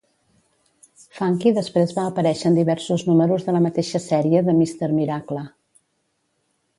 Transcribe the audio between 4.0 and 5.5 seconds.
sèrie de Mister Miracle.